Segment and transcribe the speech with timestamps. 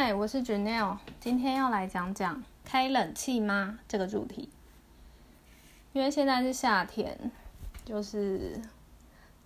[0.00, 4.48] 嗨，我是 Janelle，今天要来讲讲开冷气吗这个主题。
[5.92, 7.32] 因为现在是夏天，
[7.84, 8.62] 就是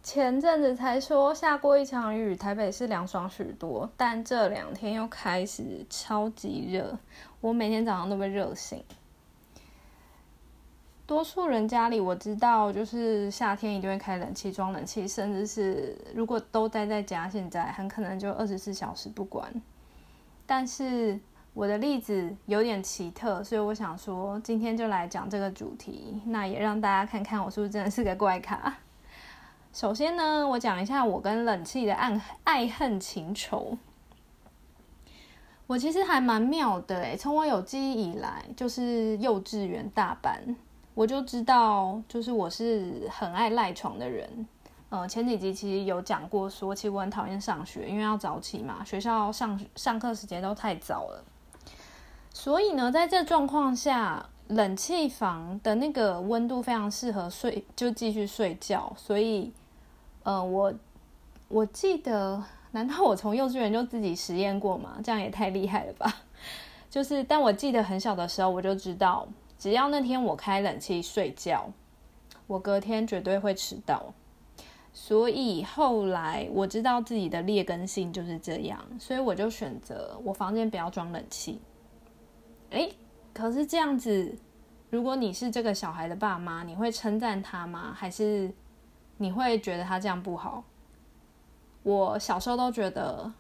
[0.02, 6.98] 前阵子才说下过一场雨，台北是凉爽许多，但这两天又开始超级热，
[7.40, 8.84] 我每天早上都被热醒。
[11.06, 19.50] 多数人家里我知道，就是夏天一定会开冷气、装冷气，甚至是如果都待在家，现在很可能就二十四小时不关。
[20.54, 21.18] 但是
[21.54, 28.76] 我的例子有点奇特，所以我想说今天就来讲这个主题，那也让大家看看我是不是真的是个怪咖。
[29.72, 33.78] 首先呢，我讲一下我跟冷气的爱爱恨情仇。
[35.66, 40.54] 我其实还蛮妙的诶，从我有记忆以来，就是幼稚园大班。
[40.92, 44.46] 我就知道，就是我是很爱赖床的人。
[44.92, 51.24] 呃，前几集其实有讲过，说其实我很讨厌上学，因为要早起嘛，学校上上课时间都太早了。
[52.30, 58.92] 所以呢，在这状况下，冷气房的那个温度非常适合睡，就继续睡觉。
[58.94, 59.50] 所以，
[60.24, 60.74] 呃，我
[61.48, 64.98] 我记得，难道我从幼稚园就自己实验过吗？
[65.02, 66.16] 这样也太厉害了吧！
[66.90, 69.26] 就是，但我记得很小的时候，我就知道。
[69.58, 71.70] 只要那天我开冷气睡觉，
[72.46, 74.12] 我隔天绝对会迟到。
[74.92, 81.60] 所以后来我知道自己的劣根性就是这样，所以我就选择我房间不要装冷气。
[82.70, 82.88] 哎，
[83.32, 84.36] 可是这样子，
[84.90, 87.92] 如果你是这个小孩的爸妈，你会称赞他吗？
[87.96, 88.52] 还是
[89.16, 90.62] 你会觉得他这样不好？
[91.82, 93.32] 我小时候都觉得，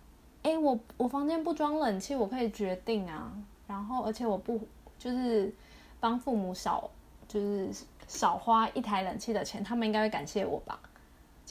[0.42, 3.32] 哎，我我房间不装冷气，我可以决定啊。
[3.66, 4.60] 然后而且我不
[4.98, 5.54] 就是。
[6.02, 6.90] 帮父母少
[7.28, 7.70] 就是
[8.08, 10.76] 少花一台冷气的钱，他们应该会感谢我吧？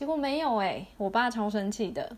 [0.01, 2.17] 结果没有哎，我爸超生气的。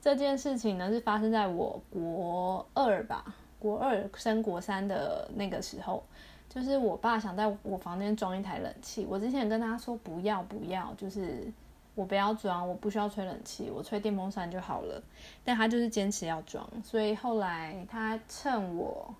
[0.00, 6.00] 这件事情呢是发生在我国二吧，国二升国三的那个时候，
[6.48, 9.04] 就是我爸想在我房间装一台冷气。
[9.10, 11.52] 我之前跟他说不要不要，就是
[11.96, 15.02] 我不要装，我不需要吹冷气，我吹电风扇就好了。
[15.44, 19.12] 但他就是坚持要装，所以后来他趁我。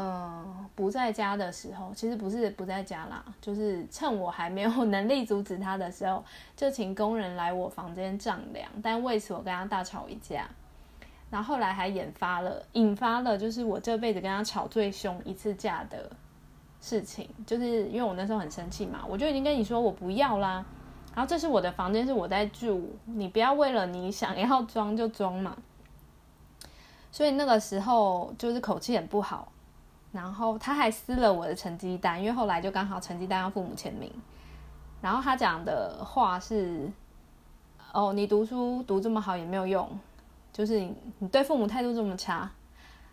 [0.00, 6.24] 嗯，不在家的时候，其实不是不在家啦，就是趁我还没有能力阻止他的时候，
[6.56, 8.70] 就请工人来我房间丈量。
[8.80, 10.48] 但为此我跟他大吵一架，
[11.30, 16.08] 然后后来还引发了引发了，就是我这辈子跟他吵最凶一次架的
[16.80, 20.64] 事情，就是因为我那时候很生气嘛，我就已经跟你说我不要啦。
[21.12, 25.56] 然后这是我的房间，是我在住，你不要为了你想要装就装嘛。
[27.10, 29.50] 所以那个时候就是口气很不好。
[30.10, 34.10] 然后他还撕了我的成绩单，因为后来就刚好成绩单要父母签名。
[35.00, 36.90] 然后他讲的话是
[37.92, 39.88] ：“哦，你读书读这么好也没有用，
[40.52, 42.50] 就是你你对父母态度这么差。”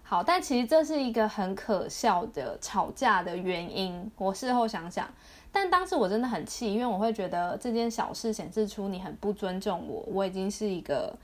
[0.07, 4.11] 好，但其实这是一个很可笑的吵架的原因。
[4.17, 5.07] 我事后想想，
[5.51, 10.03] 但当时我真的很气，因为我会觉得这件小事显示出你很不尊重我。
[10.07, 11.17] 我已经是一个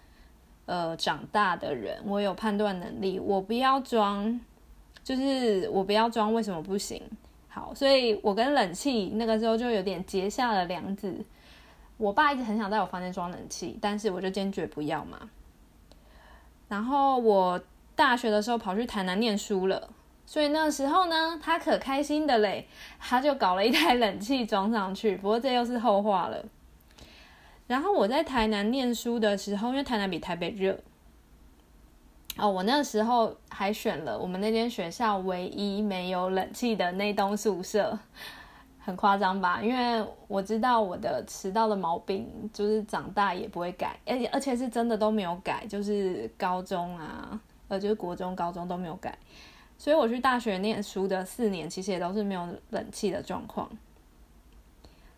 [0.66, 4.42] 呃长大的人，我有判断能力，我不要装。
[5.12, 7.02] 就是我不要装，为什么不行？
[7.50, 11.14] 好，所以我跟冷气那个时候就有点结下了梁子。
[11.98, 15.20] 我爸一直很想在我房间装冷气，但是我就坚决不要嘛。
[16.70, 17.62] 然后我
[17.94, 19.90] 大学的时候跑去台南念书了，
[20.26, 25.18] 所以那时候呢，他可开心的嘞，他就搞了一台冷气装上去。
[25.18, 26.46] 不过这又是后话了。
[27.68, 30.80] 然后我在台南念书的时候，因为台南比台北热。
[32.38, 37.98] 哦，我那时候还选了我们那间学校唯一没有冷气的那栋宿舍，
[38.80, 39.62] 很夸张吧？
[39.62, 49.16] 因为我知道我的迟到的毛病就是长大也不会改，而且而且是真的都没有改，就是高中啊，呃，就是国中、高中都没有改，
[49.78, 53.70] 所以我去大学念书的四年，其实也都是没有冷气的状况。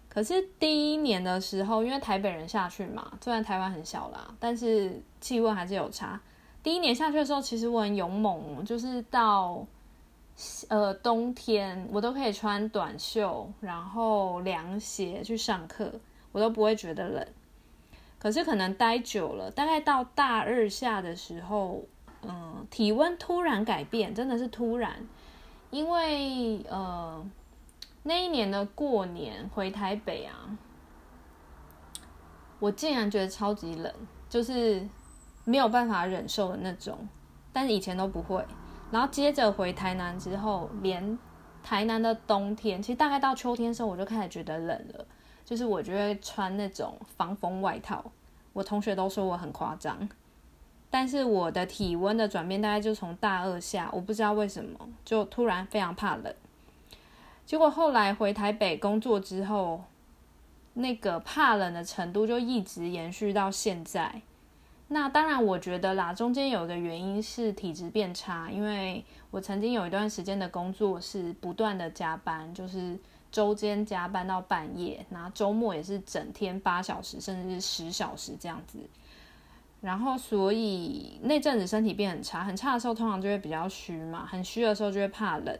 [0.09, 6.19] 可是第一年的时候，因为台北人下去嘛，虽然台湾很小啦，但是气温还是有差。
[6.63, 9.68] 第一年下去的时候，其实我很勇猛，就是到
[10.69, 15.92] 呃冬天，我都可以穿短袖，然后凉鞋去上课，
[16.31, 17.27] 我都不会觉得冷。
[18.18, 21.83] 可是可能待久了，大概到大二下的时候，
[22.21, 25.06] 嗯，体温突然改变，真的是突然，
[25.69, 27.21] 因为呃
[28.04, 30.57] 那一年的过年回台北啊，
[32.59, 33.94] 我竟然觉得超级冷，
[34.30, 34.88] 就是。
[35.45, 37.07] 没有办法忍受的那种，
[37.51, 38.45] 但是以前都不会。
[38.92, 41.18] 然后接着回台南之后，连
[41.63, 45.06] 台南的冬天，其实大概到秋天的时候，我就开始觉得冷了。
[45.45, 48.04] 就是我就会穿那种防风外套，
[48.54, 50.07] 我同学都说我很夸张。
[50.90, 56.34] 但是我的体温的转变大概就从大二下，我不知道为什么就突然非常怕冷。
[57.45, 59.84] 结果后来回台北工作之后，
[60.75, 64.22] 那个怕冷的程度就一直延续到现在。
[64.94, 72.95] 那当然，我觉得啦，中间有一个原因是体质变差，因为我曾经有一段时间的工作是不断的加班，就是
[73.31, 78.78] 周间加班到半夜，然后周末也是整天八小时甚至是十小时这样子。
[79.81, 85.60] 然后，所以那阵子身体变很差，很差的时候通常就会比较虚嘛，很虚的时候就会怕冷。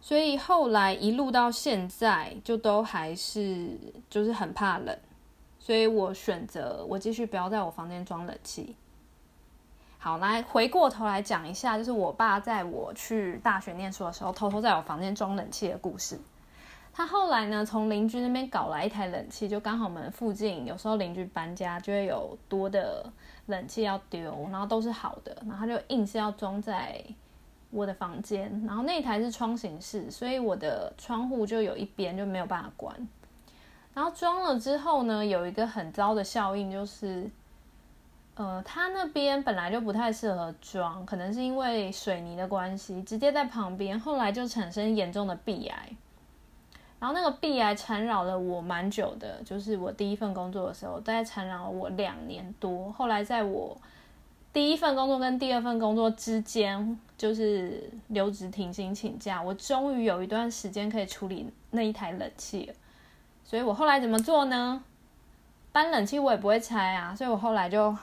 [0.00, 3.70] 所以后来一路到现在，就都还是
[4.10, 4.94] 就是很怕冷，
[5.64, 8.76] 所以我选择我继续不要在我房间装冷气。
[9.96, 16.20] 好，来回过头来讲一下，就是我爸在我去大学念书的时候，偷偷在我房间装冷气的故事。
[16.92, 23.10] 他后来呢，从邻居那边搞来一台冷气，就刚好我们附近有时候邻居搬家就会有多的
[23.46, 27.02] 冷气要丢，然后都是好的，然后他就硬是要装在
[27.70, 33.08] 我的房间，然后那台是窗型式，所以我的窗户就有一边就没有办法关。
[33.94, 37.30] 然后装了之后呢，有一个很糟的效应就是，
[38.34, 45.88] 呃，他那边本来就不太适合装，可能是因为水泥的关系，直接在旁边，后来就产生严重的壁癌。
[46.98, 52.90] 然后那个鼻癌缠绕了我蛮久的，就是我第一份工作的时候，大概缠绕了我两年多。
[52.92, 53.76] 后来在我
[54.52, 62.74] 第一份工作跟第二份工作之间，就是留职停薪请假，我终于有一段时间可以处理那一台冷气了。
[63.44, 64.82] 所以我后来怎么做呢？
[65.70, 67.96] 搬冷气我也不会拆啊，所以我后来就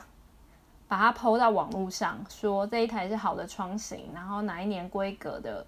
[0.88, 5.66] 把它抛到网络上，说这一台是好的窗型，然后哪一年规格的。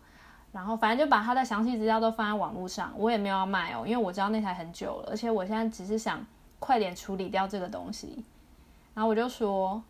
[0.52, 6.24] 然后反正就把它的详细资料都放在网络上，我也没有要卖哦，因为我知道那台很久了，而且我现在只是想
[6.60, 8.24] 快点处理掉这个东西。
[8.94, 9.82] 然后我就说，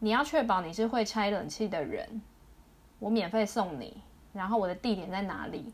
[0.00, 2.20] 你要确保你是会拆冷气的人，
[2.98, 4.02] 我免费送你。
[4.32, 5.72] 然后我的地点在哪里？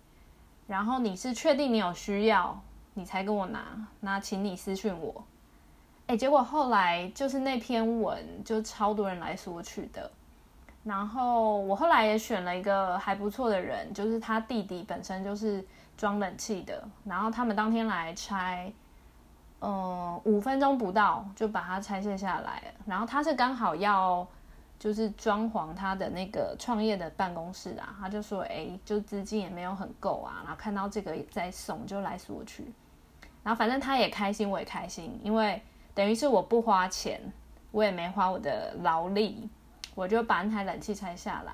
[0.67, 2.61] 然后你是确定你有需要，
[2.99, 3.61] 你才跟我拿。
[4.01, 5.23] 那请你私讯我。
[6.07, 10.11] 哎，结果后来就是那篇文就超多人来索取的。
[10.83, 15.63] 然后我后来也选了一个还不错的人，就是他弟弟本身就是
[15.97, 18.73] 装冷气的，然后他们当天来拆，
[19.61, 22.63] 嗯，五分钟不到就把它拆卸下来。
[22.87, 24.25] 然后他是刚好要
[24.79, 32.73] 就是装潢他的那个创业的办公室啊，他就说，哎，就资金也没有很够啊，然后看到这个在送，就来索取。
[33.47, 35.63] 然后反正他也开心，我也开心，因为
[35.95, 37.21] 等于是我不花钱，
[37.71, 39.49] 我也没花我的劳力。
[39.95, 41.53] 我就把那台冷气拆下来，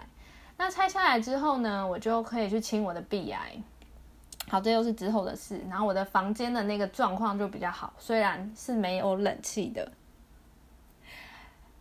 [0.57, 3.53] 那拆下来之后呢，我就可以去清我的鼻癌。
[4.49, 5.61] 好，这又是之后的事。
[5.69, 9.93] 然后我的房间的那个状况就比较好，虽然是没有冷气的。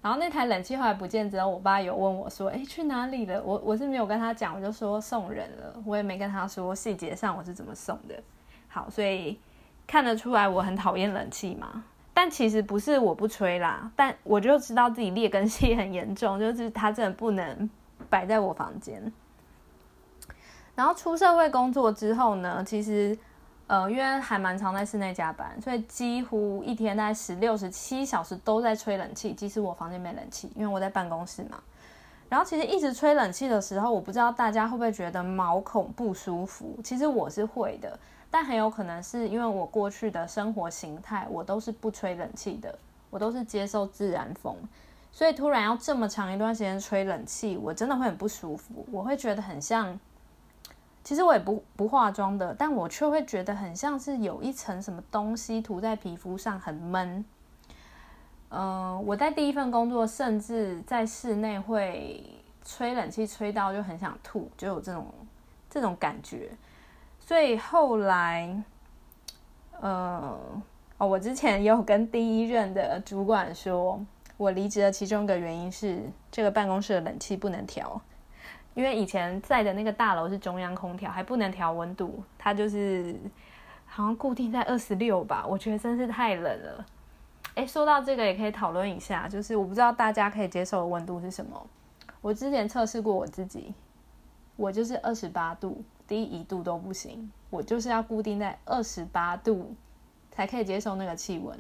[0.02, 8.22] 然后那台冷气后来不见之后，我爸有问我说：“哎，去哪里了？”我我是没有跟他讲，我就说送人了，我也没跟他说细节上我是怎么送的。
[8.68, 9.40] 好，所以
[9.92, 11.84] 看得出来我很讨厌冷气嘛。
[12.14, 17.70] 但其实不是我不吹啦，但我就知道自己劣根性很严重，就是它真的不能
[18.10, 19.12] 摆在我房间。
[20.76, 23.18] 然后出社会工作之后呢，其实
[23.68, 29.34] 呃，因为还蛮常在室内加班，所以几乎一天大概十六、十七小时都在吹冷气。
[29.34, 31.60] 即使我房间没冷气，因为我在办公室嘛。
[32.30, 36.80] 然后其实一直吹冷气的时候，我不知道大家会不会觉得毛孔不舒服？
[36.82, 38.00] 其实我是会的。
[38.32, 42.74] 但很有可能是因为我过去的生活形态，我都是不吹冷气的，
[43.10, 44.56] 我都是接受自然风，
[45.12, 50.00] 所以突然要这么长一段时间吹冷气，我真的会很不舒服，我会觉得很像，
[51.04, 57.26] 其实我也不不化妆的，但我却会觉得很像是有一层什么东西涂在皮肤上，很闷。
[58.50, 62.24] 嗯，我在第一份工作，甚至在室内会
[62.64, 65.08] 吹冷气吹到就很想吐，就有这种
[65.70, 66.50] 这种感觉。
[67.32, 68.62] 所以后来，
[69.80, 70.38] 呃，
[70.98, 78.02] 哦，我之前有跟第一任的主管说，我离职的其中一个原因是这个办公室的冷气不能调，
[78.74, 83.16] 因为以前在的那个大楼是中央空调，还不能调温度，它就是
[83.86, 86.86] 好像固定在二十六吧，我觉得真是太冷了。
[87.56, 91.66] 哎，说到这个也可以讨论一下，就是我不知道大家可以接受的温度是什么。
[92.20, 93.74] 我之前测试过我自己，
[94.58, 95.82] 我就是二十八度。
[96.12, 99.74] 低一度都不行，我就是要固定在二十八度
[100.30, 101.58] 才可以接受那个气温。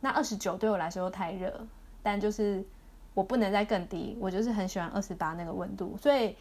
[0.00, 1.66] 那二十九对我来说太热，
[2.02, 2.62] 但就是
[3.14, 5.96] 我不能再更低，我就是很喜欢二十八那个温度。
[5.96, 6.36] 所以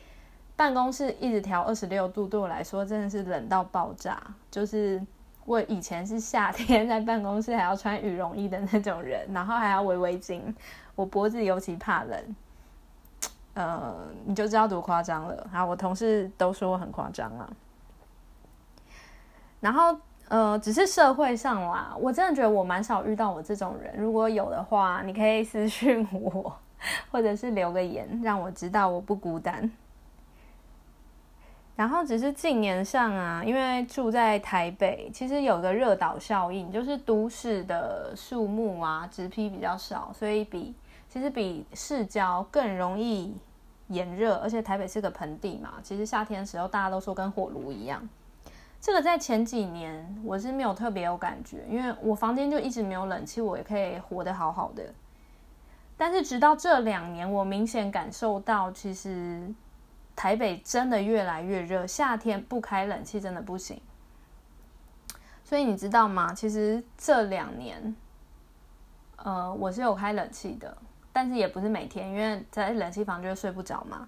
[0.58, 5.02] 办公室一直调二十六度对我来说真的是冷到爆炸，就是
[5.46, 10.42] 我以前是夏天在办公室还要穿羽绒衣的那种人，然后还要围围巾，
[10.96, 12.36] 我脖子尤其怕冷。
[13.54, 15.48] 呃，你就知道多夸张了。
[15.52, 17.50] 然后我同事都说我很夸张啊。
[19.60, 19.98] 然后
[20.30, 23.94] 呃，只是社会上啦，我真的觉得我蛮少遇到我这种人。
[23.98, 26.56] 如果有的话，你可以私讯我，
[27.12, 29.70] 或者是留个言，让我知道我不孤单。
[31.76, 40.76] 然后只是近年上啊，因为住在台北，其实有个热岛效应，就是都市的树木啊、植批比较少，所以比
[41.10, 43.36] 其实比市郊更容易
[43.88, 48.08] 炎热，而且台北是个盆地嘛，其实夏天的时候大家都说跟火炉一样。
[48.80, 54.94] 这个在前几年我是没有特别有感觉，因为我房间就一直没有冷气，我也可以活得好好的。
[55.98, 59.54] 但是直到这两年，我明显感受到，其实。
[60.16, 63.80] 台北真的越来越热，夏天不开冷气真的不行。
[65.46, 66.34] 所以你知道吗？
[66.34, 67.96] 其实这两年，
[69.16, 70.78] 呃，我是有开冷气的，
[71.12, 74.08] 但是也不是每天，因为在冷气房就会睡不着嘛。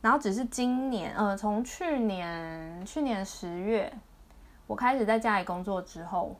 [0.00, 3.92] 然后只是今年，呃，从去年去年十月
[4.66, 6.34] 我开始在家里工作之后，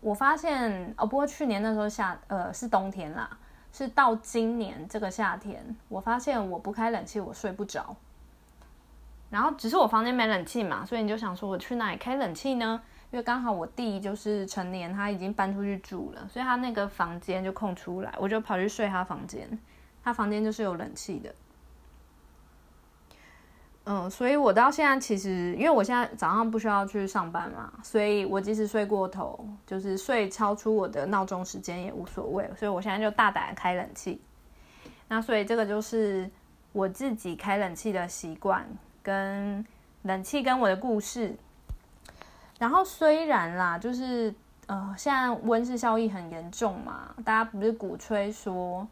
[0.00, 3.30] 我发现哦，不过去年那时候夏，呃，是冬天啦，
[3.72, 7.94] 是到今年这个夏天，我发现我不开冷气我睡不着。
[9.30, 12.80] 然后只是我房间没冷气嘛，所以你就想说我去哪里开冷气呢？
[13.16, 19.48] 就刚好我弟就是成年，他已经搬出去住了，所以他那个房间就空出来，我就跑去睡他房间。
[20.04, 21.34] 他房间就是有冷气的。
[23.86, 32.46] 嗯，所以我到现在其实，因为我现在早上不需要去上班嘛，所以我即使睡过头，就是睡超出我的闹钟时间也无所谓。
[32.54, 34.20] 所以我现在就大胆开冷气。
[35.08, 36.30] 那所以这个就是
[36.72, 38.68] 我自己开冷气的习惯。
[39.02, 39.64] 跟
[40.02, 41.34] 冷气跟我的故事，
[42.58, 44.34] 然后虽然啦，就是
[44.66, 48.86] 呃，现在温室效应很严重嘛，大家不是鼓吹说，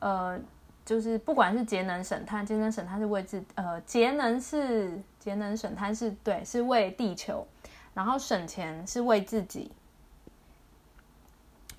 [0.00, 0.38] 呃，
[0.84, 7.46] 就是不管是节能省碳，节能省碳是为自，呃，节能是节能省碳是对，是为地球，
[7.94, 9.70] 然后省钱是为自己。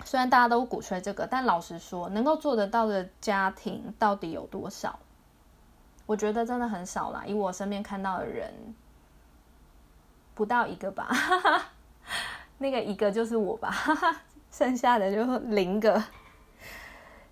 [0.04, 4.98] 虽然大家都鼓吹这个，但老实说，能够做得到的家庭到底有多少？
[6.06, 8.52] 我觉得真的很少啦，以我身边看到的人，
[10.40, 11.06] 不到一个吧，
[12.56, 13.70] 那个一个就是我吧，
[14.50, 16.02] 剩下的就零个。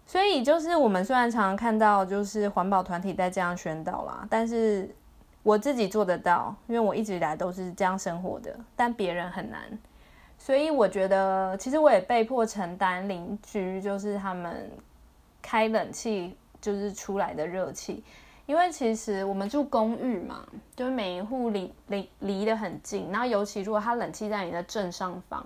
[0.05, 4.95] 所以就是我们虽然常常看到就是环保团体在这样宣导啦，但是
[5.43, 9.63] 我自己做得到，因为我一直以来都是这样生活的，但别人很难。
[10.37, 14.71] 所以我觉得其实我也被迫承担邻居就是他们
[15.41, 18.05] 开冷气就是出来的热气。
[18.49, 20.43] 因为其实我们住公寓嘛，
[20.75, 25.45] 就是每一户离离离得很近，然后尤其如果它冷气在你的正上方，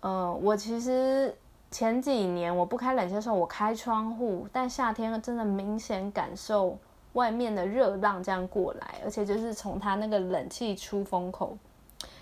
[0.00, 1.36] 呃，我其实
[1.70, 6.78] 前几年我不开冷气的时候，我开窗户，但夏天真的明显感受
[7.12, 11.58] 外面的热浪这样过来，而且就是从它那个冷气出风口，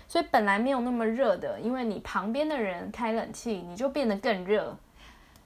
[0.09, 4.75] 所以本来没有那么热的，因为你旁边的人开冷气，你就变得更热，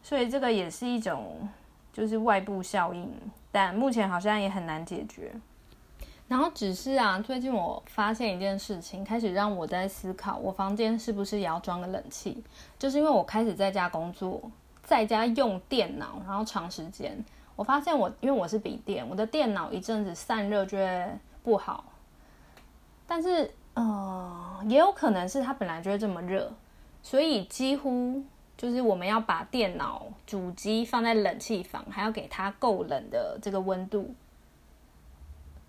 [0.02, 1.48] 所以这个也是一种
[1.94, 3.14] 就是外部效应。
[3.58, 5.34] 但目前好像也很难解决。
[6.28, 12.44] 然后只是啊，最近我发现一件事情，开始让我在思考，我房间是不是也要装个冷气？
[12.78, 14.40] 就是因为我开始在家工作，
[14.84, 17.18] 在家用电脑，然后长时间，
[17.56, 21.08] 我发现我因为我是笔电，我的电脑一阵子散热就会
[21.42, 21.84] 不好。
[23.08, 26.54] 但是，呃，也有可能是它本来就会这么热，
[27.02, 28.24] 所以几乎。
[28.58, 34.16] 就是我们要把电脑主机放在冷气房，还要给它够冷的这个温度，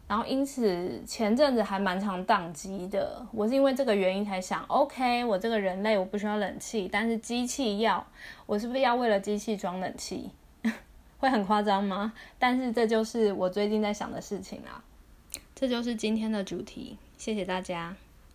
[0.07, 3.27] 然后因此前阵子还蛮常宕机的。
[3.31, 8.07] 我是因为这个原因才想，OK，我这个人类我不需要冷气，但是机器要，
[8.47, 10.31] 我是不是要为了机器装冷气？
[11.21, 12.15] 会很夸张吗？
[12.39, 14.83] 但是这就是我最近在想的事情啊。
[15.55, 17.95] 这就是今天的主题，谢谢大家。